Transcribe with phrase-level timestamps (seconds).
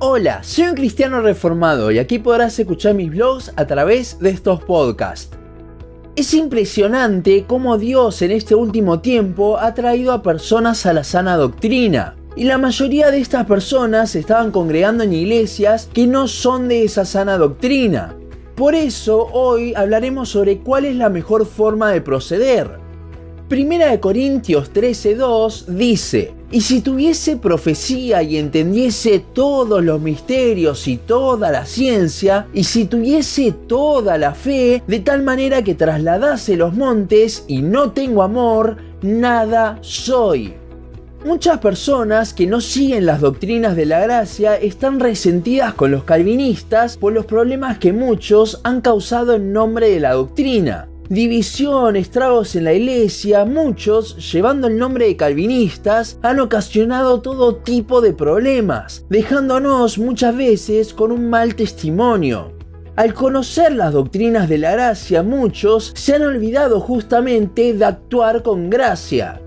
[0.00, 4.62] Hola, soy un cristiano reformado y aquí podrás escuchar mis blogs a través de estos
[4.62, 5.36] podcasts.
[6.14, 11.36] Es impresionante cómo Dios en este último tiempo ha traído a personas a la sana
[11.36, 12.14] doctrina.
[12.36, 17.04] Y la mayoría de estas personas estaban congregando en iglesias que no son de esa
[17.04, 18.14] sana doctrina.
[18.54, 22.87] Por eso hoy hablaremos sobre cuál es la mejor forma de proceder.
[23.48, 30.98] Primera de Corintios 13:2 dice, y si tuviese profecía y entendiese todos los misterios y
[30.98, 36.74] toda la ciencia, y si tuviese toda la fe, de tal manera que trasladase los
[36.74, 40.52] montes y no tengo amor, nada soy.
[41.24, 46.98] Muchas personas que no siguen las doctrinas de la gracia están resentidas con los calvinistas
[46.98, 52.64] por los problemas que muchos han causado en nombre de la doctrina división, estragos en
[52.64, 59.98] la iglesia, muchos, llevando el nombre de calvinistas, han ocasionado todo tipo de problemas, dejándonos
[59.98, 62.52] muchas veces con un mal testimonio.
[62.96, 68.68] Al conocer las doctrinas de la gracia, muchos se han olvidado justamente de actuar con
[68.68, 69.40] gracia.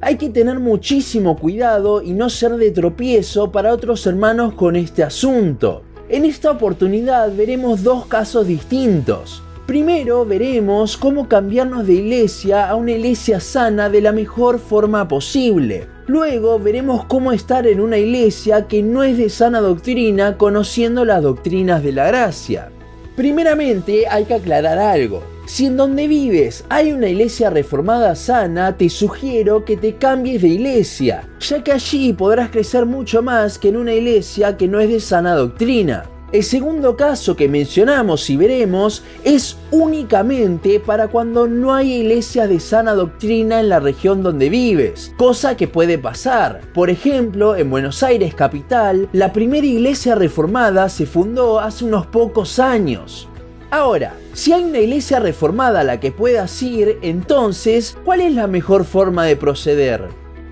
[0.00, 5.02] Hay que tener muchísimo cuidado y no ser de tropiezo para otros hermanos con este
[5.02, 5.82] asunto.
[6.08, 9.42] En esta oportunidad veremos dos casos distintos.
[9.68, 15.86] Primero veremos cómo cambiarnos de iglesia a una iglesia sana de la mejor forma posible.
[16.06, 21.22] Luego veremos cómo estar en una iglesia que no es de sana doctrina conociendo las
[21.22, 22.70] doctrinas de la gracia.
[23.14, 25.22] Primeramente hay que aclarar algo.
[25.44, 30.48] Si en donde vives hay una iglesia reformada sana, te sugiero que te cambies de
[30.48, 34.88] iglesia, ya que allí podrás crecer mucho más que en una iglesia que no es
[34.88, 36.04] de sana doctrina.
[36.30, 42.60] El segundo caso que mencionamos y veremos es únicamente para cuando no hay iglesia de
[42.60, 46.60] sana doctrina en la región donde vives, cosa que puede pasar.
[46.74, 52.58] Por ejemplo, en Buenos Aires capital, la primera iglesia reformada se fundó hace unos pocos
[52.58, 53.26] años.
[53.70, 58.46] Ahora, si hay una iglesia reformada a la que puedas ir, entonces, ¿cuál es la
[58.46, 60.08] mejor forma de proceder?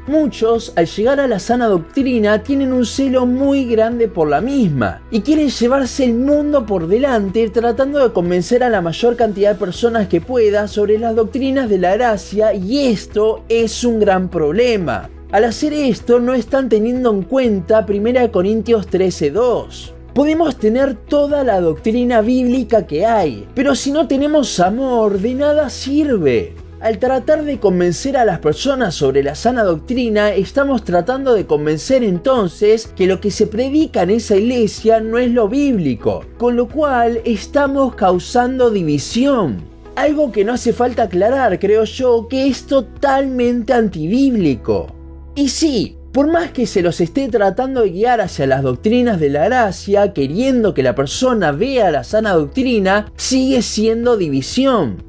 [0.07, 5.03] Muchos, al llegar a la sana doctrina, tienen un celo muy grande por la misma
[5.11, 9.59] y quieren llevarse el mundo por delante tratando de convencer a la mayor cantidad de
[9.59, 15.11] personas que pueda sobre las doctrinas de la gracia y esto es un gran problema.
[15.33, 19.93] Al hacer esto no están teniendo en cuenta 1 Corintios 13:2.
[20.15, 25.69] Podemos tener toda la doctrina bíblica que hay, pero si no tenemos amor, de nada
[25.69, 26.55] sirve.
[26.87, 32.05] Al tratar de convencer a las personas sobre la sana doctrina, estamos tratando de convencer
[32.05, 36.69] entonces que lo que se predica en esa iglesia no es lo bíblico, con lo
[36.69, 39.65] cual estamos causando división.
[39.97, 44.87] Algo que no hace falta aclarar, creo yo, que es totalmente antibíblico.
[45.35, 49.31] Y sí, por más que se los esté tratando de guiar hacia las doctrinas de
[49.31, 55.06] la gracia, queriendo que la persona vea la sana doctrina, sigue siendo división.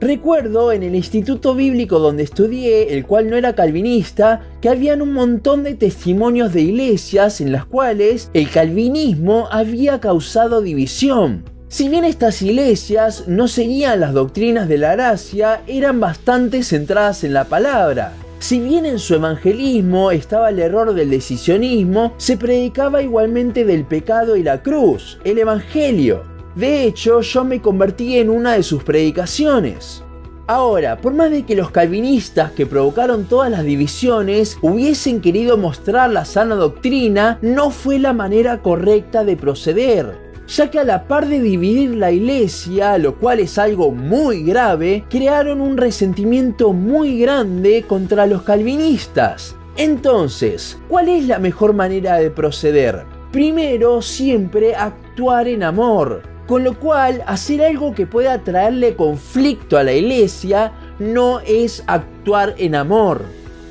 [0.00, 5.12] Recuerdo en el instituto bíblico donde estudié, el cual no era calvinista, que habían un
[5.12, 11.44] montón de testimonios de iglesias en las cuales el calvinismo había causado división.
[11.68, 17.34] Si bien estas iglesias no seguían las doctrinas de la gracia, eran bastante centradas en
[17.34, 18.14] la palabra.
[18.38, 24.34] Si bien en su evangelismo estaba el error del decisionismo, se predicaba igualmente del pecado
[24.36, 26.39] y la cruz, el evangelio.
[26.54, 30.02] De hecho, yo me convertí en una de sus predicaciones.
[30.46, 36.10] Ahora, por más de que los calvinistas que provocaron todas las divisiones hubiesen querido mostrar
[36.10, 40.18] la sana doctrina, no fue la manera correcta de proceder,
[40.48, 45.04] ya que a la par de dividir la iglesia, lo cual es algo muy grave,
[45.08, 49.54] crearon un resentimiento muy grande contra los calvinistas.
[49.76, 53.04] Entonces, ¿cuál es la mejor manera de proceder?
[53.30, 59.84] Primero, siempre actuar en amor, con lo cual, hacer algo que pueda traerle conflicto a
[59.84, 63.22] la iglesia no es actuar en amor.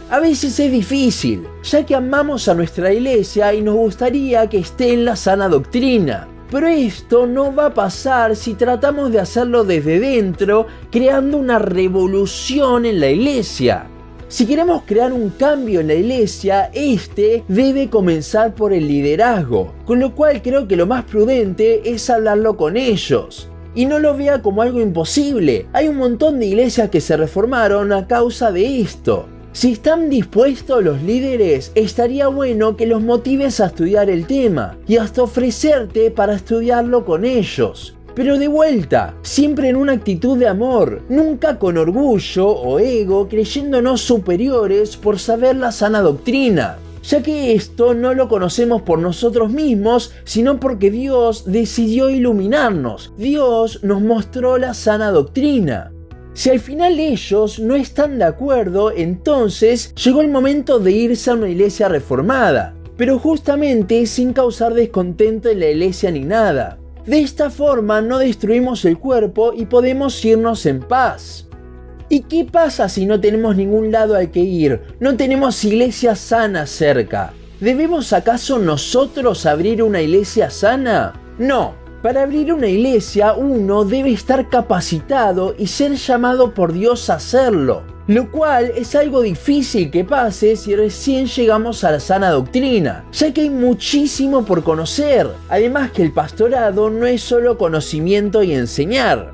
[0.10, 4.94] A veces es difícil, ya que amamos a nuestra iglesia y nos gustaría que esté
[4.94, 6.26] en la sana doctrina.
[6.50, 12.86] Pero esto no va a pasar si tratamos de hacerlo desde dentro, creando una revolución
[12.86, 13.88] en la iglesia.
[14.30, 20.00] Si queremos crear un cambio en la iglesia, este debe comenzar por el liderazgo, con
[20.00, 23.50] lo cual creo que lo más prudente es hablarlo con ellos.
[23.74, 27.92] Y no lo vea como algo imposible, hay un montón de iglesias que se reformaron
[27.92, 29.26] a causa de esto.
[29.52, 34.98] Si están dispuestos los líderes, estaría bueno que los motives a estudiar el tema y
[34.98, 37.96] hasta ofrecerte para estudiarlo con ellos.
[38.16, 44.02] Pero de vuelta, siempre en una actitud de amor, nunca con orgullo o ego creyéndonos
[44.02, 46.78] superiores por saber la sana doctrina.
[47.02, 53.84] ya que esto no lo conocemos por nosotros mismos, sino porque Dios decidió iluminarnos, Dios
[53.84, 55.92] nos mostró la sana doctrina.
[56.34, 61.34] Si al final ellos no están de acuerdo, entonces llegó el momento de irse a
[61.34, 66.79] una iglesia reformada, pero justamente sin causar descontento en la iglesia ni nada.
[67.06, 71.48] De esta forma no destruimos el cuerpo y podemos irnos en paz.
[72.10, 74.82] ¿Y qué pasa si no tenemos ningún lado al que ir?
[75.00, 77.34] No tenemos iglesia sana cerca.
[77.60, 81.14] ¿Debemos acaso nosotros abrir una iglesia sana?
[81.38, 81.76] No.
[82.02, 87.84] Para abrir una iglesia uno debe estar capacitado y ser llamado por Dios a hacerlo,
[88.10, 93.32] lo cual es algo difícil que pase si recién llegamos a la sana doctrina, ya
[93.32, 99.34] que hay muchísimo por conocer, además que el pastorado no es solo conocimiento y enseñar,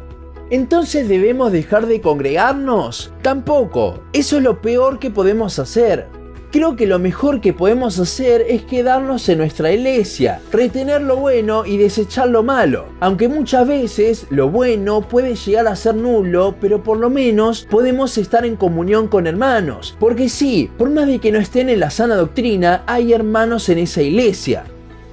[0.50, 3.14] entonces debemos dejar de congregarnos?
[3.22, 4.04] Tampoco.
[4.12, 6.08] Eso es lo peor que podemos hacer.
[6.56, 11.66] Creo que lo mejor que podemos hacer es quedarnos en nuestra iglesia, retener lo bueno
[11.66, 12.86] y desechar lo malo.
[13.02, 18.18] Aunque muchas veces lo bueno puede llegar a ser nulo, pero por lo menos podemos
[18.18, 19.98] estar en comunión con hermanos.
[20.00, 23.80] Porque sí, por más de que no estén en la sana doctrina, hay hermanos en
[23.80, 24.64] esa iglesia.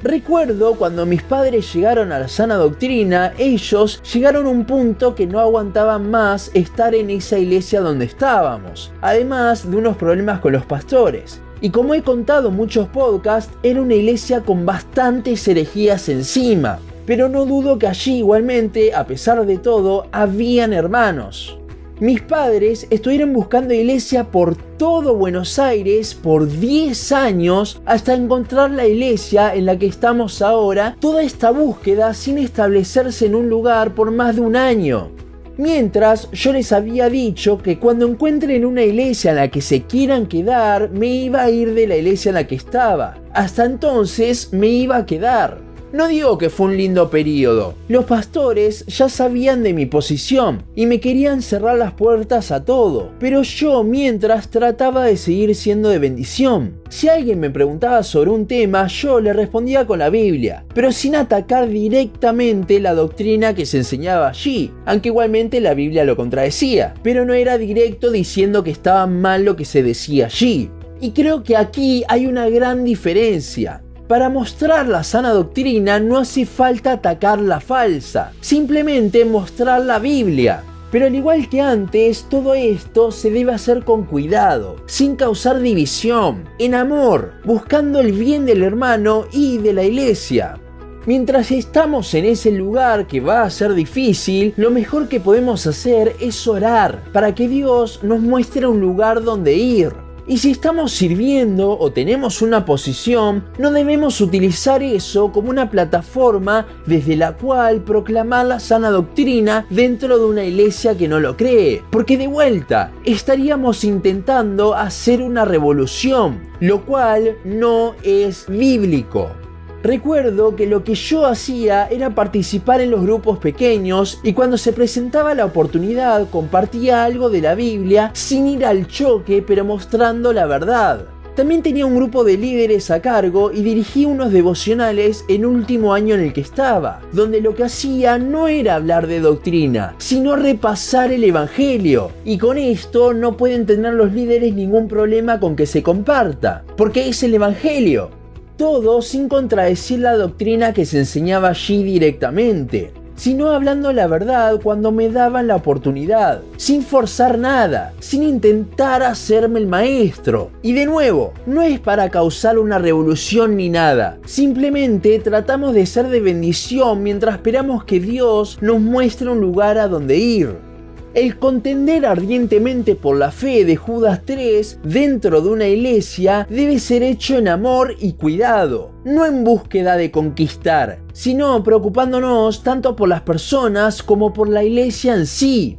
[0.02, 5.28] Recuerdo cuando mis padres llegaron a la sana doctrina, ellos llegaron a un punto que
[5.28, 10.66] no aguantaban más estar en esa iglesia donde estábamos, además de unos problemas con los
[10.66, 11.40] pastores.
[11.60, 16.80] Y como he contado muchos podcasts, era una iglesia con bastantes herejías encima.
[17.06, 21.58] Pero no dudo que allí igualmente, a pesar de todo, habían hermanos.
[22.02, 28.88] Mis padres estuvieron buscando iglesia por todo Buenos Aires por 10 años hasta encontrar la
[28.88, 34.10] iglesia en la que estamos ahora, toda esta búsqueda sin establecerse en un lugar por
[34.10, 35.12] más de un año.
[35.56, 40.26] Mientras yo les había dicho que cuando encuentren una iglesia en la que se quieran
[40.26, 43.16] quedar, me iba a ir de la iglesia en la que estaba.
[43.32, 45.71] Hasta entonces me iba a quedar.
[45.92, 47.74] No digo que fue un lindo periodo.
[47.88, 53.10] Los pastores ya sabían de mi posición y me querían cerrar las puertas a todo,
[53.20, 56.80] pero yo mientras trataba de seguir siendo de bendición.
[56.88, 61.14] Si alguien me preguntaba sobre un tema, yo le respondía con la Biblia, pero sin
[61.14, 67.26] atacar directamente la doctrina que se enseñaba allí, aunque igualmente la Biblia lo contradecía, pero
[67.26, 70.70] no era directo diciendo que estaba mal lo que se decía allí.
[71.02, 73.82] Y creo que aquí hay una gran diferencia.
[74.12, 80.64] Para mostrar la sana doctrina no hace falta atacar la falsa, simplemente mostrar la Biblia.
[80.90, 86.46] Pero al igual que antes, todo esto se debe hacer con cuidado, sin causar división,
[86.58, 90.58] en amor, buscando el bien del hermano y de la iglesia.
[91.06, 96.16] Mientras estamos en ese lugar que va a ser difícil, lo mejor que podemos hacer
[96.20, 100.01] es orar para que Dios nos muestre un lugar donde ir.
[100.26, 106.66] Y si estamos sirviendo o tenemos una posición, no debemos utilizar eso como una plataforma
[106.86, 111.82] desde la cual proclamar la sana doctrina dentro de una iglesia que no lo cree.
[111.90, 119.41] Porque de vuelta, estaríamos intentando hacer una revolución, lo cual no es bíblico.
[119.82, 124.72] Recuerdo que lo que yo hacía era participar en los grupos pequeños y cuando se
[124.72, 130.46] presentaba la oportunidad compartía algo de la Biblia sin ir al choque pero mostrando la
[130.46, 131.06] verdad.
[131.34, 136.14] También tenía un grupo de líderes a cargo y dirigí unos devocionales en último año
[136.14, 141.10] en el que estaba, donde lo que hacía no era hablar de doctrina, sino repasar
[141.10, 142.10] el Evangelio.
[142.26, 147.08] Y con esto no pueden tener los líderes ningún problema con que se comparta, porque
[147.08, 148.21] es el Evangelio
[148.62, 154.92] todo sin contradecir la doctrina que se enseñaba allí directamente, sino hablando la verdad cuando
[154.92, 160.52] me daban la oportunidad, sin forzar nada, sin intentar hacerme el maestro.
[160.62, 166.06] Y de nuevo, no es para causar una revolución ni nada, simplemente tratamos de ser
[166.06, 170.71] de bendición mientras esperamos que Dios nos muestre un lugar a donde ir.
[171.14, 177.02] El contender ardientemente por la fe de Judas 3 dentro de una iglesia debe ser
[177.02, 183.20] hecho en amor y cuidado, no en búsqueda de conquistar, sino preocupándonos tanto por las
[183.20, 185.78] personas como por la iglesia en sí.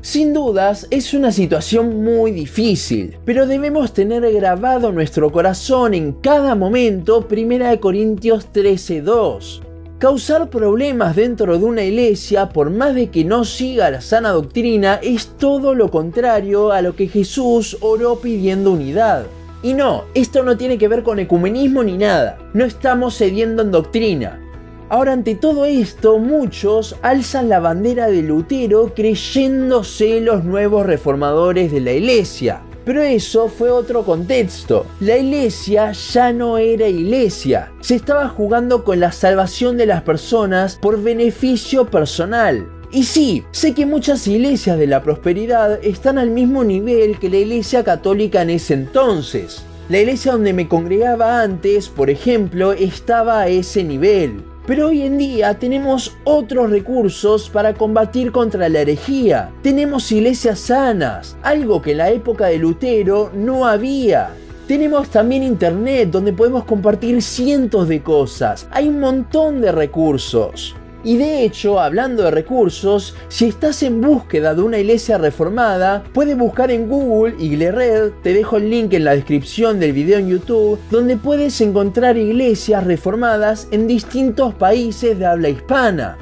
[0.00, 6.54] Sin dudas es una situación muy difícil, pero debemos tener grabado nuestro corazón en cada
[6.54, 9.71] momento 1 Corintios 13:2
[10.02, 14.98] Causar problemas dentro de una iglesia, por más de que no siga la sana doctrina,
[15.00, 19.26] es todo lo contrario a lo que Jesús oró pidiendo unidad.
[19.62, 23.70] Y no, esto no tiene que ver con ecumenismo ni nada, no estamos cediendo en
[23.70, 24.40] doctrina.
[24.88, 31.80] Ahora ante todo esto, muchos alzan la bandera de Lutero creyéndose los nuevos reformadores de
[31.80, 32.62] la iglesia.
[32.84, 34.86] Pero eso fue otro contexto.
[35.00, 37.72] La iglesia ya no era iglesia.
[37.80, 42.66] Se estaba jugando con la salvación de las personas por beneficio personal.
[42.90, 47.38] Y sí, sé que muchas iglesias de la prosperidad están al mismo nivel que la
[47.38, 49.64] iglesia católica en ese entonces.
[49.88, 54.42] La iglesia donde me congregaba antes, por ejemplo, estaba a ese nivel.
[54.66, 59.50] Pero hoy en día tenemos otros recursos para combatir contra la herejía.
[59.62, 64.30] Tenemos iglesias sanas, algo que en la época de Lutero no había.
[64.68, 68.68] Tenemos también internet donde podemos compartir cientos de cosas.
[68.70, 70.76] Hay un montón de recursos.
[71.04, 76.38] Y de hecho, hablando de recursos, si estás en búsqueda de una iglesia reformada, puedes
[76.38, 80.78] buscar en Google Iglered, te dejo el link en la descripción del video en YouTube,
[80.90, 86.18] donde puedes encontrar iglesias reformadas en distintos países de habla hispana.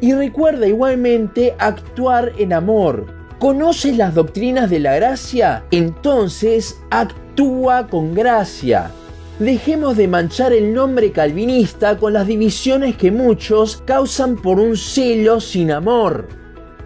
[0.00, 3.06] Y recuerda igualmente actuar en amor.
[3.38, 5.64] ¿Conoces las doctrinas de la gracia?
[5.70, 8.90] Entonces actúa con gracia.
[9.38, 15.40] Dejemos de manchar el nombre calvinista con las divisiones que muchos causan por un celo
[15.40, 16.26] sin amor.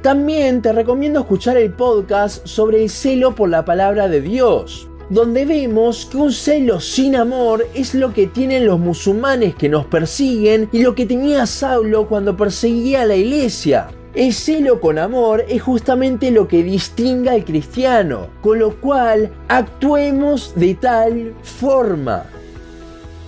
[0.02, 5.46] También te recomiendo escuchar el podcast sobre el celo por la palabra de Dios, donde
[5.46, 10.68] vemos que un celo sin amor es lo que tienen los musulmanes que nos persiguen
[10.72, 13.88] y lo que tenía Saulo cuando perseguía a la iglesia.
[14.14, 20.52] El celo con amor es justamente lo que distingue al cristiano, con lo cual actuemos
[20.54, 22.26] de tal forma.